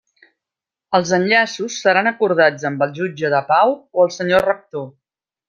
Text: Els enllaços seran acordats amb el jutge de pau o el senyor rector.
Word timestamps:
Els 0.99 1.11
enllaços 1.17 1.75
seran 1.81 2.09
acordats 2.13 2.65
amb 2.71 2.87
el 2.87 2.95
jutge 3.01 3.31
de 3.35 3.43
pau 3.53 3.75
o 3.77 4.09
el 4.09 4.11
senyor 4.19 4.49
rector. 4.53 4.91